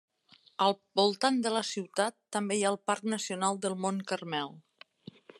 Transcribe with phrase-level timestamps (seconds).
[0.67, 4.51] Al voltant de la ciutat també hi ha el parc nacional del mont Carmel.